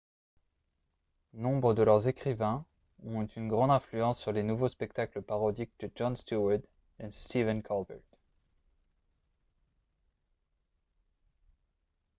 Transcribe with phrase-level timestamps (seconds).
[1.35, 2.65] nombre de leurs écrivains
[3.03, 6.63] ont eu une grande influence sur les nouveaux spectacles parodiques de jon steward
[6.97, 7.99] et stephen colbert